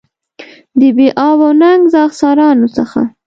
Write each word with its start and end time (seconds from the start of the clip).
د 0.79 0.81
بې 0.97 1.07
آب 1.27 1.39
او 1.47 1.51
ننګ 1.61 1.81
زاغ 1.93 2.09
سارانو 2.21 2.67
څخه. 2.77 3.01